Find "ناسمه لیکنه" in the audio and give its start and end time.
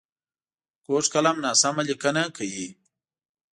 1.45-2.23